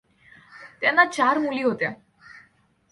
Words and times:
त्यांना 0.81 1.05
चार 1.05 1.37
मुली 1.37 1.61
होत्या. 1.61 1.91